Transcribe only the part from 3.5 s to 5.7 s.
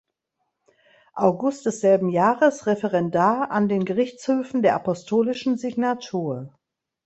an den Gerichtshöfen der Apostolischen